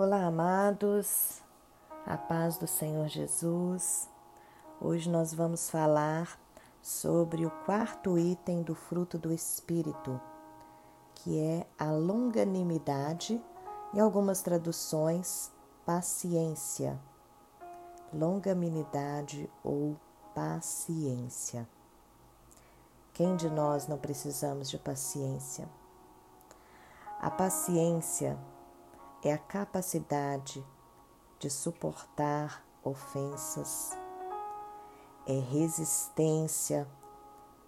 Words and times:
Olá, 0.00 0.26
amados, 0.26 1.42
a 2.06 2.16
paz 2.16 2.56
do 2.56 2.68
Senhor 2.68 3.08
Jesus. 3.08 4.08
Hoje 4.80 5.10
nós 5.10 5.34
vamos 5.34 5.68
falar 5.68 6.38
sobre 6.80 7.44
o 7.44 7.50
quarto 7.66 8.16
item 8.16 8.62
do 8.62 8.76
fruto 8.76 9.18
do 9.18 9.32
Espírito, 9.32 10.20
que 11.16 11.40
é 11.40 11.66
a 11.76 11.90
longanimidade, 11.90 13.42
em 13.92 13.98
algumas 13.98 14.40
traduções, 14.40 15.50
paciência. 15.84 16.96
Longanimidade 18.14 19.50
ou 19.64 19.96
paciência. 20.32 21.68
Quem 23.12 23.34
de 23.34 23.50
nós 23.50 23.88
não 23.88 23.98
precisamos 23.98 24.70
de 24.70 24.78
paciência? 24.78 25.68
A 27.20 27.32
paciência 27.32 28.38
é 29.22 29.32
a 29.32 29.38
capacidade 29.38 30.64
de 31.38 31.50
suportar 31.50 32.64
ofensas, 32.84 33.96
é 35.26 35.38
resistência, 35.38 36.88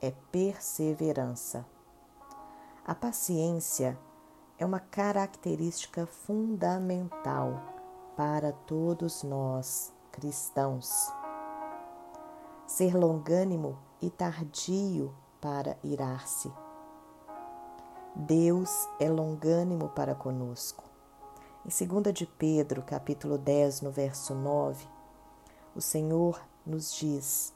é 0.01 0.12
perseverança. 0.30 1.66
A 2.87 2.95
paciência 2.95 3.98
é 4.59 4.65
uma 4.65 4.80
característica 4.80 6.06
fundamental 6.06 7.61
para 8.17 8.53
todos 8.53 9.23
nós 9.23 9.92
cristãos. 10.12 11.12
Ser 12.67 12.97
longânimo 12.97 13.78
e 14.01 14.09
tardio 14.09 15.14
para 15.41 15.77
irar-se. 15.83 16.53
Deus 18.14 18.89
é 18.98 19.09
longânimo 19.09 19.89
para 19.89 20.14
conosco. 20.14 20.90
Em 21.70 21.87
2 21.87 22.12
de 22.12 22.27
Pedro, 22.27 22.83
capítulo 22.83 23.38
10, 23.38 23.83
no 23.83 23.92
verso 23.92 24.34
9, 24.34 24.84
o 25.72 25.81
Senhor 25.81 26.42
nos 26.67 26.92
diz: 26.92 27.55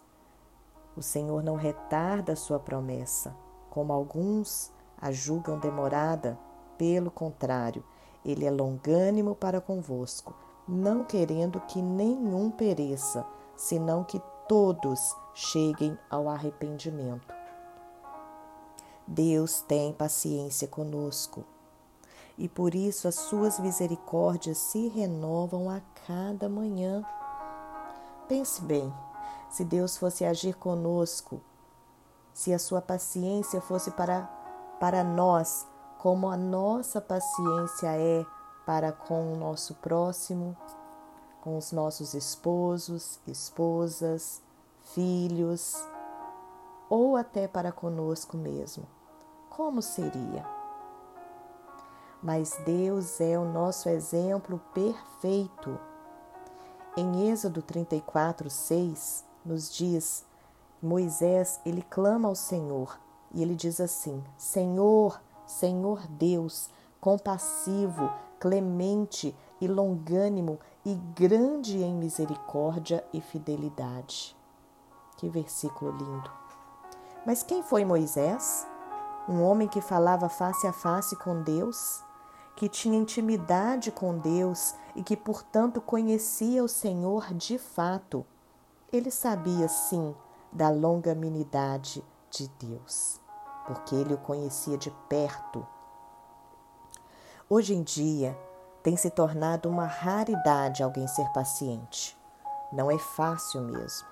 O 0.97 1.03
Senhor 1.03 1.43
não 1.43 1.57
retarda 1.57 2.35
a 2.35 2.37
sua 2.37 2.61
promessa, 2.61 3.35
como 3.71 3.93
alguns 3.93 4.71
a 4.97 5.11
julgam 5.11 5.59
demorada, 5.59 6.39
pelo 6.79 7.11
contrário, 7.11 7.83
ele 8.25 8.45
é 8.45 8.53
longânimo 8.53 9.35
para 9.35 9.61
convosco, 9.61 10.33
não 10.69 11.03
querendo 11.03 11.59
que 11.63 11.83
nenhum 11.83 12.53
pereça, 12.53 13.27
senão 13.57 14.05
que 14.05 14.23
todos 14.47 15.13
cheguem 15.35 15.99
ao 16.09 16.29
arrependimento. 16.29 17.35
Deus 19.09 19.61
tem 19.63 19.93
paciência 19.93 20.69
conosco 20.69 21.45
e 22.37 22.49
por 22.49 22.75
isso 22.75 23.07
as 23.07 23.15
suas 23.15 23.59
misericórdias 23.59 24.59
se 24.59 24.89
renovam 24.89 25.71
a 25.71 25.81
cada 26.07 26.49
manhã. 26.49 27.05
Pense 28.29 28.61
bem, 28.63 28.93
se 29.51 29.65
Deus 29.65 29.97
fosse 29.97 30.25
agir 30.25 30.57
conosco, 30.57 31.41
se 32.33 32.53
a 32.53 32.59
sua 32.59 32.83
paciência 32.83 33.61
fosse 33.61 33.91
para, 33.93 34.23
para 34.81 35.05
nós, 35.05 35.67
como 35.99 36.29
a 36.29 36.37
nossa 36.37 37.01
paciência 37.01 37.97
é 37.97 38.27
para 38.67 38.91
com 38.93 39.33
o 39.33 39.37
nosso 39.37 39.75
próximo, 39.75 40.57
com 41.41 41.57
os 41.57 41.71
nossos 41.71 42.15
esposos, 42.15 43.21
esposas, 43.27 44.43
filhos, 44.95 45.77
ou 46.89 47.17
até 47.17 47.47
para 47.47 47.71
conosco 47.71 48.37
mesmo, 48.37 48.87
como 49.51 49.81
seria? 49.81 50.54
Mas 52.25 52.59
Deus 52.65 53.21
é 53.21 53.39
o 53.39 53.45
nosso 53.45 53.87
exemplo 53.87 54.59
perfeito. 54.73 55.79
Em 56.97 57.29
Êxodo 57.29 57.61
34, 57.61 58.49
6, 58.49 59.23
nos 59.45 59.71
diz, 59.71 60.25
Moisés, 60.83 61.61
ele 61.67 61.83
clama 61.83 62.27
ao 62.27 62.35
Senhor 62.35 62.99
e 63.35 63.43
ele 63.43 63.55
diz 63.55 63.79
assim: 63.79 64.25
Senhor, 64.39 65.21
Senhor 65.45 66.07
Deus, 66.09 66.71
compassivo, 66.99 68.11
clemente 68.41 69.37
e 69.61 69.69
longânimo 69.69 70.59
e 70.83 70.95
grande 70.95 71.83
em 71.83 71.95
misericórdia 71.95 73.05
e 73.13 73.21
fidelidade. 73.21 74.35
Que 75.19 75.29
versículo 75.29 75.91
lindo. 75.91 76.31
Mas 77.27 77.43
quem 77.43 77.63
foi 77.63 77.85
Moisés? 77.85 78.67
Um 79.29 79.43
homem 79.43 79.69
que 79.69 79.83
falava 79.83 80.29
face 80.31 80.67
a 80.67 80.73
face 80.73 81.17
com 81.17 81.43
Deus? 81.43 82.04
Que 82.57 82.69
tinha 82.69 82.99
intimidade 82.99 83.91
com 83.91 84.19
Deus 84.19 84.75
e 84.95 85.03
que, 85.03 85.17
portanto, 85.17 85.81
conhecia 85.81 86.63
o 86.63 86.69
Senhor 86.69 87.35
de 87.35 87.59
fato. 87.59 88.25
Ele 88.93 89.11
sabia, 89.11 89.69
sim, 89.69 90.15
da 90.53 90.71
longanimidade 90.71 92.05
de 92.31 92.49
Deus, 92.59 93.21
porque 93.67 93.95
ele 93.95 94.15
o 94.15 94.19
conhecia 94.19 94.79
de 94.79 94.91
perto. 95.09 95.67
Hoje 97.51 97.75
em 97.75 97.83
dia, 97.83 98.39
tem 98.83 98.97
se 98.97 99.11
tornado 99.11 99.69
uma 99.69 99.87
raridade 99.87 100.83
alguém 100.83 101.09
ser 101.09 101.27
paciente. 101.31 102.17
Não 102.73 102.91
é 102.91 102.99
fácil 102.99 103.63
mesmo. 103.63 104.07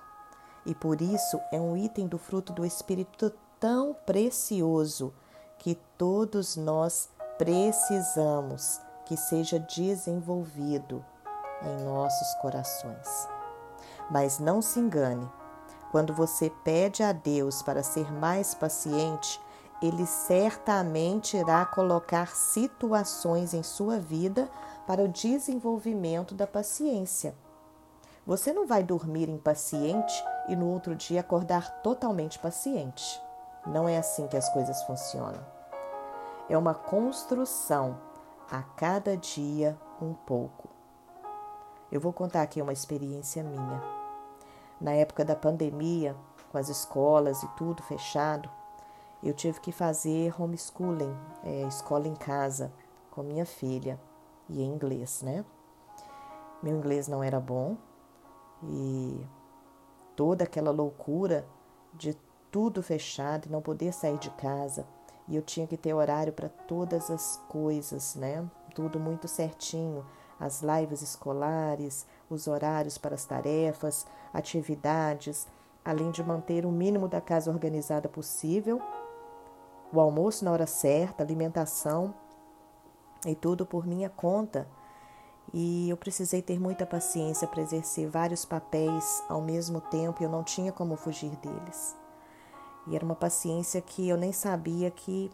E 0.65 0.73
por 0.73 1.01
isso 1.01 1.39
é 1.51 1.59
um 1.59 1.75
item 1.77 2.07
do 2.07 2.17
fruto 2.17 2.51
do 2.53 2.65
Espírito 2.65 3.31
tão 3.59 3.93
precioso 4.05 5.13
que 5.59 5.75
todos 5.97 6.55
nós 6.55 7.09
precisamos 7.37 8.79
que 9.05 9.17
seja 9.17 9.59
desenvolvido 9.59 11.03
em 11.61 11.83
nossos 11.83 12.33
corações. 12.35 13.27
Mas 14.09 14.39
não 14.39 14.61
se 14.61 14.79
engane, 14.79 15.29
quando 15.91 16.13
você 16.13 16.49
pede 16.63 17.03
a 17.03 17.11
Deus 17.11 17.61
para 17.61 17.83
ser 17.83 18.11
mais 18.11 18.53
paciente, 18.53 19.39
Ele 19.81 20.05
certamente 20.05 21.37
irá 21.37 21.65
colocar 21.65 22.35
situações 22.35 23.53
em 23.53 23.63
sua 23.63 23.99
vida 23.99 24.49
para 24.87 25.03
o 25.03 25.07
desenvolvimento 25.07 26.33
da 26.35 26.47
paciência. 26.47 27.35
Você 28.25 28.53
não 28.53 28.65
vai 28.65 28.83
dormir 28.83 29.27
impaciente 29.27 30.23
e 30.47 30.55
no 30.55 30.67
outro 30.67 30.95
dia 30.95 31.19
acordar 31.19 31.81
totalmente 31.81 32.39
paciente. 32.39 33.21
Não 33.65 33.87
é 33.87 33.97
assim 33.97 34.27
que 34.27 34.37
as 34.37 34.49
coisas 34.49 34.81
funcionam 34.83 35.52
é 36.49 36.57
uma 36.57 36.73
construção 36.73 37.97
a 38.49 38.61
cada 38.61 39.15
dia 39.15 39.77
um 40.01 40.13
pouco. 40.13 40.69
Eu 41.91 42.01
vou 42.01 42.11
contar 42.11 42.41
aqui 42.41 42.61
uma 42.61 42.73
experiência 42.73 43.43
minha. 43.43 43.81
Na 44.79 44.91
época 44.91 45.23
da 45.23 45.35
pandemia, 45.35 46.15
com 46.51 46.57
as 46.57 46.67
escolas 46.67 47.41
e 47.43 47.47
tudo 47.55 47.81
fechado, 47.83 48.49
eu 49.23 49.33
tive 49.33 49.59
que 49.61 49.71
fazer 49.71 50.33
homeschooling, 50.39 51.15
é, 51.43 51.61
escola 51.63 52.07
em 52.07 52.15
casa, 52.15 52.73
com 53.09 53.23
minha 53.23 53.45
filha, 53.45 53.99
e 54.49 54.61
em 54.61 54.67
inglês, 54.67 55.21
né? 55.21 55.45
Meu 56.61 56.75
inglês 56.75 57.07
não 57.07 57.23
era 57.23 57.39
bom 57.39 57.77
e 58.63 59.25
toda 60.15 60.43
aquela 60.43 60.71
loucura 60.71 61.45
de 61.93 62.17
tudo 62.51 62.83
fechado 62.83 63.47
e 63.47 63.51
não 63.51 63.61
poder 63.61 63.93
sair 63.93 64.17
de 64.17 64.29
casa 64.31 64.85
e 65.27 65.35
eu 65.35 65.41
tinha 65.41 65.67
que 65.67 65.77
ter 65.77 65.93
horário 65.93 66.33
para 66.33 66.49
todas 66.49 67.09
as 67.09 67.41
coisas, 67.47 68.15
né? 68.15 68.45
Tudo 68.75 68.99
muito 68.99 69.27
certinho, 69.27 70.05
as 70.39 70.61
lives 70.61 71.01
escolares, 71.01 72.05
os 72.29 72.47
horários 72.47 72.97
para 72.97 73.15
as 73.15 73.25
tarefas, 73.25 74.05
atividades, 74.33 75.47
além 75.85 76.11
de 76.11 76.23
manter 76.23 76.65
o 76.65 76.71
mínimo 76.71 77.07
da 77.07 77.21
casa 77.21 77.51
organizada 77.51 78.09
possível, 78.09 78.81
o 79.91 79.99
almoço 79.99 80.43
na 80.43 80.51
hora 80.51 80.65
certa, 80.67 81.23
alimentação 81.23 82.13
e 83.25 83.35
tudo 83.35 83.65
por 83.65 83.85
minha 83.85 84.09
conta. 84.09 84.67
E 85.53 85.89
eu 85.89 85.97
precisei 85.97 86.41
ter 86.41 86.59
muita 86.59 86.85
paciência 86.85 87.47
para 87.47 87.61
exercer 87.61 88.09
vários 88.09 88.43
papéis 88.43 89.23
ao 89.29 89.41
mesmo 89.41 89.79
tempo 89.79 90.21
e 90.21 90.25
eu 90.25 90.29
não 90.29 90.43
tinha 90.43 90.71
como 90.71 90.95
fugir 90.95 91.35
deles. 91.37 92.02
E 92.87 92.95
era 92.95 93.05
uma 93.05 93.15
paciência 93.15 93.81
que 93.81 94.07
eu 94.09 94.17
nem 94.17 94.31
sabia 94.31 94.91
que, 94.91 95.31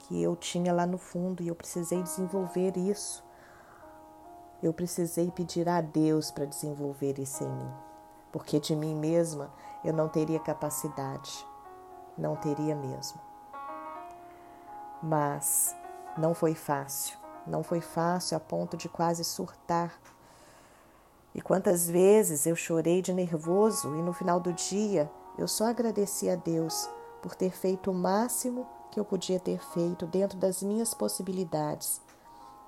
que 0.00 0.22
eu 0.22 0.36
tinha 0.36 0.72
lá 0.72 0.86
no 0.86 0.98
fundo 0.98 1.42
e 1.42 1.48
eu 1.48 1.54
precisei 1.54 2.02
desenvolver 2.02 2.76
isso. 2.76 3.24
Eu 4.62 4.72
precisei 4.72 5.30
pedir 5.30 5.68
a 5.68 5.80
Deus 5.80 6.30
para 6.30 6.44
desenvolver 6.44 7.18
isso 7.18 7.42
em 7.42 7.48
mim, 7.48 7.70
porque 8.30 8.60
de 8.60 8.76
mim 8.76 8.94
mesma 8.94 9.50
eu 9.82 9.92
não 9.92 10.08
teria 10.08 10.38
capacidade, 10.38 11.46
não 12.16 12.36
teria 12.36 12.76
mesmo. 12.76 13.18
Mas 15.02 15.74
não 16.18 16.34
foi 16.34 16.54
fácil, 16.54 17.18
não 17.46 17.62
foi 17.62 17.80
fácil 17.80 18.36
a 18.36 18.40
ponto 18.40 18.76
de 18.76 18.88
quase 18.88 19.24
surtar. 19.24 19.98
E 21.34 21.40
quantas 21.40 21.88
vezes 21.88 22.46
eu 22.46 22.54
chorei 22.54 23.00
de 23.00 23.14
nervoso 23.14 23.96
e 23.96 24.02
no 24.02 24.12
final 24.12 24.38
do 24.38 24.52
dia 24.52 25.10
eu 25.38 25.48
só 25.48 25.66
agradeci 25.66 26.28
a 26.28 26.36
Deus 26.36 26.88
por 27.22 27.34
ter 27.34 27.50
feito 27.50 27.90
o 27.90 27.94
máximo 27.94 28.66
que 28.90 28.98
eu 28.98 29.04
podia 29.04 29.38
ter 29.38 29.60
feito 29.60 30.06
dentro 30.06 30.36
das 30.38 30.62
minhas 30.62 30.94
possibilidades. 30.94 32.00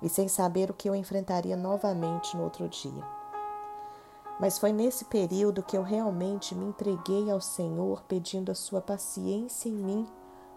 e 0.01 0.09
sem 0.09 0.27
saber 0.27 0.69
o 0.69 0.73
que 0.73 0.89
eu 0.89 0.93
enfrentaria 0.93 1.55
novamente 1.55 2.35
no 2.35 2.43
outro 2.43 2.67
dia. 2.67 3.03
Mas 4.37 4.59
foi 4.59 4.73
nesse 4.73 5.05
período 5.05 5.63
que 5.63 5.77
eu 5.77 5.81
realmente 5.81 6.53
me 6.53 6.65
entreguei 6.65 7.31
ao 7.31 7.39
Senhor 7.39 8.03
pedindo 8.03 8.51
a 8.51 8.55
sua 8.55 8.81
paciência 8.81 9.69
em 9.69 9.73
mim, 9.73 10.05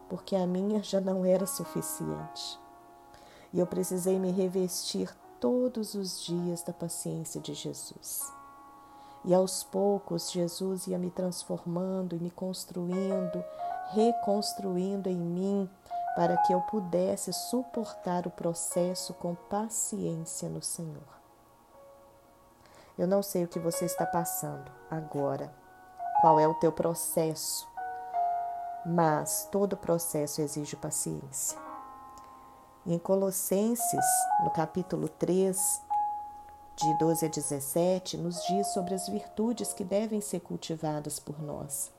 porque 0.08 0.34
a 0.34 0.48
minha 0.48 0.82
já 0.82 1.00
não 1.00 1.24
era 1.24 1.46
suficiente. 1.46 2.58
E 3.52 3.60
eu 3.60 3.66
precisei 3.68 4.18
me 4.18 4.32
revestir 4.32 5.14
todos 5.38 5.94
os 5.94 6.20
dias 6.20 6.62
da 6.64 6.72
paciência 6.72 7.40
de 7.40 7.54
Jesus. 7.54 8.35
E 9.26 9.34
aos 9.34 9.64
poucos, 9.64 10.30
Jesus 10.30 10.86
ia 10.86 10.96
me 10.96 11.10
transformando 11.10 12.14
e 12.14 12.18
me 12.20 12.30
construindo, 12.30 13.44
reconstruindo 13.90 15.08
em 15.08 15.16
mim, 15.16 15.68
para 16.14 16.36
que 16.38 16.52
eu 16.52 16.60
pudesse 16.62 17.32
suportar 17.32 18.26
o 18.26 18.30
processo 18.30 19.12
com 19.14 19.34
paciência 19.34 20.48
no 20.48 20.62
Senhor. 20.62 21.16
Eu 22.96 23.06
não 23.08 23.22
sei 23.22 23.44
o 23.44 23.48
que 23.48 23.58
você 23.58 23.84
está 23.84 24.06
passando 24.06 24.70
agora, 24.90 25.52
qual 26.20 26.40
é 26.40 26.46
o 26.46 26.54
teu 26.54 26.70
processo, 26.70 27.68
mas 28.86 29.48
todo 29.50 29.76
processo 29.76 30.40
exige 30.40 30.76
paciência. 30.76 31.58
Em 32.86 32.98
Colossenses, 32.98 34.06
no 34.44 34.50
capítulo 34.50 35.08
3, 35.08 35.82
de 36.76 36.92
12 36.98 37.24
a 37.24 37.28
17, 37.28 38.18
nos 38.18 38.44
diz 38.44 38.66
sobre 38.68 38.94
as 38.94 39.08
virtudes 39.08 39.72
que 39.72 39.82
devem 39.82 40.20
ser 40.20 40.40
cultivadas 40.40 41.18
por 41.18 41.42
nós. 41.42 41.90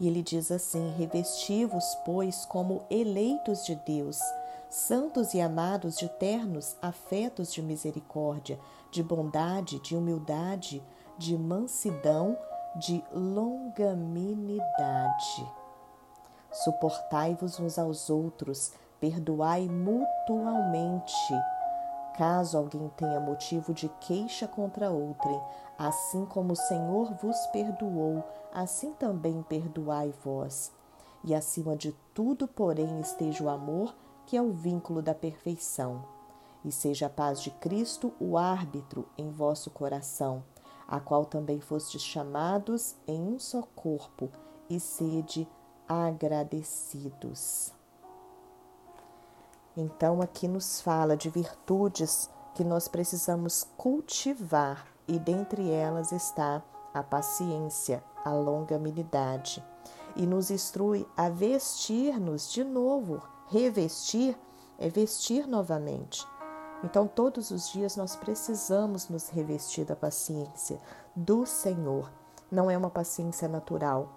E 0.00 0.08
ele 0.08 0.22
diz 0.22 0.50
assim: 0.50 0.94
Revesti-vos, 0.96 1.84
pois, 2.06 2.46
como 2.46 2.84
eleitos 2.88 3.66
de 3.66 3.74
Deus, 3.74 4.18
santos 4.70 5.34
e 5.34 5.40
amados 5.40 5.98
de 5.98 6.08
ternos 6.08 6.74
afetos 6.80 7.52
de 7.52 7.60
misericórdia, 7.60 8.58
de 8.90 9.02
bondade, 9.02 9.78
de 9.80 9.94
humildade, 9.94 10.82
de 11.18 11.36
mansidão, 11.36 12.38
de 12.76 13.04
longanimidade. 13.12 15.46
Suportai-vos 16.50 17.60
uns 17.60 17.78
aos 17.78 18.08
outros, 18.08 18.72
perdoai 18.98 19.68
mutualmente 19.68 21.12
Caso 22.18 22.58
alguém 22.58 22.88
tenha 22.96 23.20
motivo 23.20 23.72
de 23.72 23.88
queixa 24.00 24.48
contra 24.48 24.90
outrem, 24.90 25.40
assim 25.78 26.26
como 26.26 26.54
o 26.54 26.56
Senhor 26.56 27.14
vos 27.14 27.36
perdoou, 27.52 28.24
assim 28.52 28.92
também 28.94 29.40
perdoai 29.44 30.12
vós. 30.24 30.72
E 31.22 31.32
acima 31.32 31.76
de 31.76 31.94
tudo, 32.12 32.48
porém, 32.48 32.98
esteja 32.98 33.44
o 33.44 33.48
amor, 33.48 33.94
que 34.26 34.36
é 34.36 34.42
o 34.42 34.50
vínculo 34.50 35.00
da 35.00 35.14
perfeição. 35.14 36.04
E 36.64 36.72
seja 36.72 37.06
a 37.06 37.10
paz 37.10 37.40
de 37.40 37.52
Cristo 37.52 38.12
o 38.18 38.36
árbitro 38.36 39.06
em 39.16 39.30
vosso 39.30 39.70
coração, 39.70 40.42
a 40.88 40.98
qual 40.98 41.24
também 41.24 41.60
fostes 41.60 42.02
chamados 42.02 42.96
em 43.06 43.22
um 43.22 43.38
só 43.38 43.62
corpo, 43.76 44.28
e 44.68 44.80
sede 44.80 45.46
agradecidos. 45.88 47.77
Então, 49.80 50.20
aqui 50.20 50.48
nos 50.48 50.80
fala 50.80 51.16
de 51.16 51.30
virtudes 51.30 52.28
que 52.52 52.64
nós 52.64 52.88
precisamos 52.88 53.64
cultivar, 53.76 54.84
e 55.06 55.20
dentre 55.20 55.70
elas 55.70 56.10
está 56.10 56.60
a 56.92 57.00
paciência, 57.00 58.02
a 58.24 58.32
longanimidade, 58.32 59.64
e 60.16 60.26
nos 60.26 60.50
instrui 60.50 61.06
a 61.16 61.28
vestir-nos 61.28 62.50
de 62.50 62.64
novo. 62.64 63.22
Revestir 63.46 64.36
é 64.80 64.88
vestir 64.88 65.46
novamente. 65.46 66.26
Então, 66.82 67.06
todos 67.06 67.52
os 67.52 67.70
dias 67.70 67.94
nós 67.94 68.16
precisamos 68.16 69.08
nos 69.08 69.28
revestir 69.28 69.84
da 69.84 69.94
paciência 69.94 70.80
do 71.14 71.46
Senhor. 71.46 72.10
Não 72.50 72.68
é 72.68 72.76
uma 72.76 72.90
paciência 72.90 73.46
natural, 73.46 74.08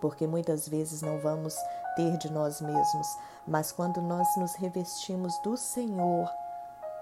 porque 0.00 0.26
muitas 0.26 0.68
vezes 0.68 1.02
não 1.02 1.18
vamos 1.18 1.54
ter 1.96 2.16
de 2.18 2.30
nós 2.30 2.60
mesmos, 2.60 3.06
mas 3.46 3.72
quando 3.72 4.00
nós 4.00 4.26
nos 4.36 4.54
revestimos 4.54 5.36
do 5.42 5.56
Senhor 5.56 6.28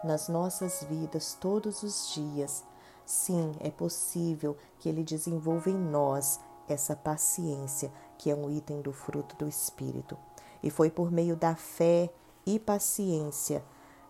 nas 0.05 0.29
nossas 0.29 0.83
vidas 0.85 1.37
todos 1.41 1.83
os 1.83 2.13
dias, 2.15 2.65
sim, 3.05 3.53
é 3.61 3.71
possível 3.71 4.57
que 4.79 4.89
Ele 4.89 5.03
desenvolva 5.03 5.71
em 5.71 5.79
nós 5.79 6.41
essa 6.69 6.95
paciência, 6.97 7.93
que 8.19 8.31
é 8.31 8.35
um 8.35 8.51
item 8.51 8.81
do 8.81 8.93
fruto 8.93 9.37
do 9.37 9.49
Espírito. 9.49 10.17
E 10.63 10.71
foi 10.71 10.91
por 10.91 11.11
meio 11.11 11.37
da 11.37 11.55
fé 11.55 12.11
e 12.45 12.59
paciência 12.59 13.65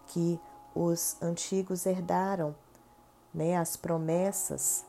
que 0.06 0.40
os 0.74 1.16
antigos 1.22 1.86
herdaram 1.86 2.54
né, 3.32 3.56
as 3.56 3.76
promessas. 3.76 4.84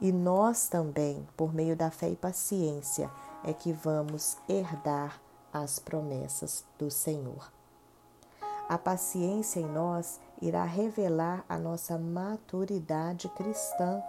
E 0.00 0.10
nós 0.10 0.68
também, 0.68 1.26
por 1.36 1.52
meio 1.54 1.76
da 1.76 1.90
fé 1.90 2.08
e 2.08 2.16
paciência, 2.16 3.10
é 3.44 3.52
que 3.52 3.72
vamos 3.72 4.36
herdar 4.48 5.20
as 5.52 5.78
promessas 5.78 6.64
do 6.78 6.90
Senhor. 6.90 7.52
A 8.68 8.78
paciência 8.78 9.60
em 9.60 9.66
nós 9.66 10.20
irá 10.40 10.64
revelar 10.64 11.44
a 11.48 11.58
nossa 11.58 11.98
maturidade 11.98 13.28
cristã. 13.30 14.02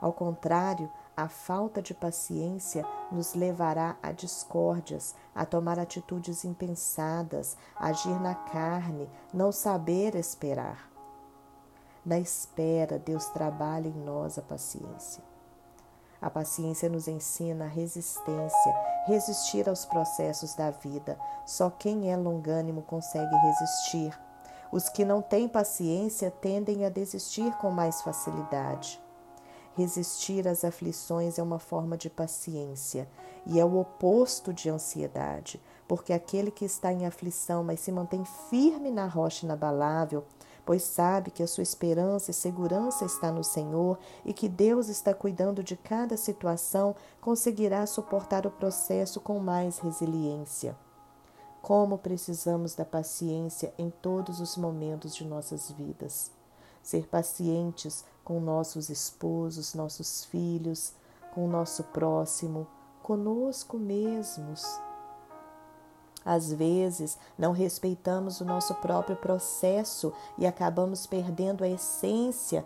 Ao 0.00 0.12
contrário, 0.12 0.88
a 1.16 1.26
falta 1.26 1.82
de 1.82 1.92
paciência 1.92 2.86
nos 3.10 3.34
levará 3.34 3.96
a 4.00 4.12
discórdias, 4.12 5.16
a 5.34 5.44
tomar 5.44 5.78
atitudes 5.78 6.44
impensadas, 6.44 7.56
agir 7.74 8.20
na 8.20 8.36
carne, 8.36 9.10
não 9.34 9.50
saber 9.50 10.14
esperar. 10.14 10.87
Na 12.08 12.18
espera, 12.18 12.98
Deus 12.98 13.26
trabalha 13.26 13.86
em 13.86 13.92
nós 13.92 14.38
a 14.38 14.42
paciência. 14.42 15.22
A 16.22 16.30
paciência 16.30 16.88
nos 16.88 17.06
ensina 17.06 17.66
a 17.66 17.68
resistência, 17.68 18.74
resistir 19.06 19.68
aos 19.68 19.84
processos 19.84 20.54
da 20.54 20.70
vida. 20.70 21.18
Só 21.44 21.68
quem 21.68 22.10
é 22.10 22.16
longânimo 22.16 22.80
consegue 22.80 23.36
resistir. 23.36 24.18
Os 24.72 24.88
que 24.88 25.04
não 25.04 25.20
têm 25.20 25.46
paciência 25.46 26.30
tendem 26.30 26.86
a 26.86 26.88
desistir 26.88 27.52
com 27.58 27.70
mais 27.70 28.00
facilidade. 28.00 28.98
Resistir 29.76 30.48
às 30.48 30.64
aflições 30.64 31.38
é 31.38 31.42
uma 31.42 31.58
forma 31.58 31.98
de 31.98 32.08
paciência 32.08 33.06
e 33.44 33.60
é 33.60 33.64
o 33.66 33.78
oposto 33.78 34.50
de 34.50 34.70
ansiedade, 34.70 35.60
porque 35.86 36.14
aquele 36.14 36.50
que 36.50 36.64
está 36.64 36.90
em 36.90 37.04
aflição, 37.04 37.62
mas 37.62 37.80
se 37.80 37.92
mantém 37.92 38.24
firme 38.48 38.90
na 38.90 39.06
rocha 39.06 39.44
inabalável, 39.44 40.24
pois 40.68 40.82
sabe 40.82 41.30
que 41.30 41.42
a 41.42 41.46
sua 41.46 41.62
esperança 41.62 42.30
e 42.30 42.34
segurança 42.34 43.06
está 43.06 43.32
no 43.32 43.42
Senhor 43.42 43.98
e 44.22 44.34
que 44.34 44.50
Deus 44.50 44.90
está 44.90 45.14
cuidando 45.14 45.64
de 45.64 45.74
cada 45.78 46.14
situação, 46.14 46.94
conseguirá 47.22 47.86
suportar 47.86 48.46
o 48.46 48.50
processo 48.50 49.18
com 49.18 49.38
mais 49.38 49.78
resiliência. 49.78 50.76
Como 51.62 51.96
precisamos 51.96 52.74
da 52.74 52.84
paciência 52.84 53.72
em 53.78 53.88
todos 53.88 54.40
os 54.40 54.58
momentos 54.58 55.16
de 55.16 55.24
nossas 55.24 55.70
vidas. 55.70 56.30
Ser 56.82 57.06
pacientes 57.06 58.04
com 58.22 58.38
nossos 58.38 58.90
esposos, 58.90 59.72
nossos 59.72 60.26
filhos, 60.26 60.92
com 61.32 61.46
o 61.46 61.50
nosso 61.50 61.82
próximo, 61.84 62.66
conosco 63.02 63.78
mesmos 63.78 64.66
às 66.24 66.52
vezes, 66.52 67.18
não 67.38 67.52
respeitamos 67.52 68.40
o 68.40 68.44
nosso 68.44 68.74
próprio 68.76 69.16
processo 69.16 70.12
e 70.36 70.46
acabamos 70.46 71.06
perdendo 71.06 71.64
a 71.64 71.68
essência 71.68 72.64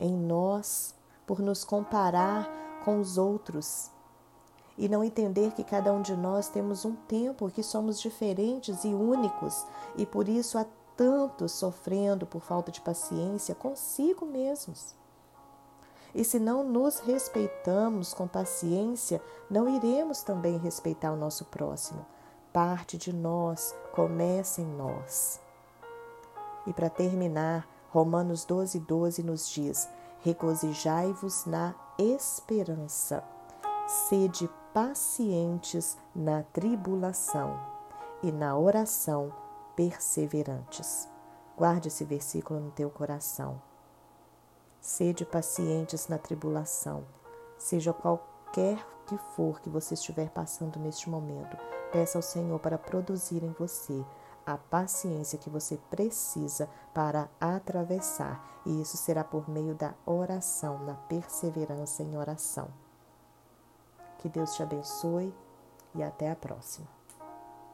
em 0.00 0.16
nós 0.16 0.94
por 1.26 1.40
nos 1.40 1.64
comparar 1.64 2.48
com 2.84 3.00
os 3.00 3.18
outros 3.18 3.90
e 4.78 4.88
não 4.88 5.04
entender 5.04 5.52
que 5.52 5.62
cada 5.62 5.92
um 5.92 6.00
de 6.00 6.16
nós 6.16 6.48
temos 6.48 6.84
um 6.84 6.94
tempo, 6.94 7.50
que 7.50 7.62
somos 7.62 8.00
diferentes 8.00 8.84
e 8.84 8.88
únicos 8.88 9.66
e 9.96 10.06
por 10.06 10.28
isso 10.28 10.56
há 10.56 10.64
tantos 10.96 11.52
sofrendo 11.52 12.26
por 12.26 12.40
falta 12.40 12.72
de 12.72 12.80
paciência 12.80 13.54
consigo 13.54 14.24
mesmos. 14.24 14.94
E 16.14 16.24
se 16.24 16.38
não 16.38 16.62
nos 16.62 16.98
respeitamos 16.98 18.12
com 18.12 18.26
paciência, 18.26 19.22
não 19.50 19.68
iremos 19.68 20.22
também 20.22 20.58
respeitar 20.58 21.12
o 21.12 21.16
nosso 21.16 21.44
próximo 21.46 22.04
parte 22.52 22.98
de 22.98 23.12
nós, 23.12 23.74
começa 23.92 24.60
em 24.60 24.66
nós. 24.66 25.40
E 26.66 26.72
para 26.72 26.90
terminar, 26.90 27.66
Romanos 27.90 28.44
12, 28.44 28.78
12 28.80 29.22
nos 29.22 29.48
diz: 29.48 29.88
Regozijai-vos 30.20 31.46
na 31.46 31.74
esperança, 31.98 33.24
sede 34.08 34.48
pacientes 34.72 35.96
na 36.14 36.42
tribulação 36.42 37.58
e 38.22 38.30
na 38.30 38.56
oração 38.56 39.32
perseverantes. 39.74 41.08
Guarde 41.56 41.88
esse 41.88 42.04
versículo 42.04 42.60
no 42.60 42.70
teu 42.70 42.90
coração. 42.90 43.60
Sede 44.80 45.24
pacientes 45.24 46.08
na 46.08 46.18
tribulação, 46.18 47.04
seja 47.56 47.92
qualquer 47.92 48.84
que 49.06 49.16
for 49.36 49.60
que 49.60 49.68
você 49.68 49.94
estiver 49.94 50.30
passando 50.30 50.78
neste 50.80 51.08
momento 51.08 51.56
Peça 51.92 52.18
ao 52.18 52.22
Senhor 52.22 52.58
para 52.58 52.78
produzir 52.78 53.44
em 53.44 53.52
você 53.52 54.02
a 54.44 54.56
paciência 54.56 55.38
que 55.38 55.50
você 55.50 55.78
precisa 55.90 56.68
para 56.92 57.28
atravessar, 57.40 58.60
e 58.66 58.80
isso 58.80 58.96
será 58.96 59.22
por 59.22 59.48
meio 59.48 59.74
da 59.74 59.94
oração, 60.04 60.78
na 60.84 60.94
perseverança 60.94 62.02
em 62.02 62.16
oração. 62.16 62.68
Que 64.18 64.28
Deus 64.28 64.54
te 64.54 64.62
abençoe 64.62 65.32
e 65.94 66.02
até 66.02 66.30
a 66.30 66.36
próxima. 66.36 67.01